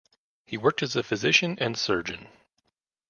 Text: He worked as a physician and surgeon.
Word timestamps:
He 0.47 0.57
worked 0.57 0.81
as 0.81 0.95
a 0.95 1.03
physician 1.03 1.59
and 1.61 1.77
surgeon. 1.77 2.27